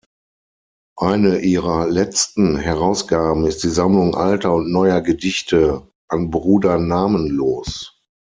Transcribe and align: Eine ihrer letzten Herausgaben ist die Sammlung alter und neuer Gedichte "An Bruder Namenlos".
Eine 0.97 1.41
ihrer 1.41 1.87
letzten 1.87 2.57
Herausgaben 2.57 3.45
ist 3.45 3.63
die 3.63 3.69
Sammlung 3.69 4.15
alter 4.15 4.51
und 4.55 4.71
neuer 4.71 4.99
Gedichte 5.01 5.91
"An 6.07 6.31
Bruder 6.31 6.79
Namenlos". 6.79 8.01